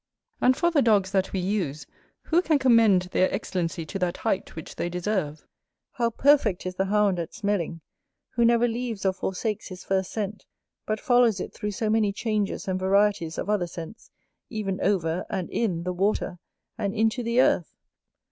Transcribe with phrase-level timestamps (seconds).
[0.41, 1.85] And for the dogs that we use,
[2.23, 5.45] who can commend their excellency to that height which they deserve?
[5.91, 7.81] How perfect is the hound at smelling,
[8.31, 10.47] who never leaves or forsakes his first scent,
[10.87, 14.09] but follows it through so many changes and varieties of other scents,
[14.49, 16.39] even over, and in, the water,
[16.79, 17.75] and into the earth!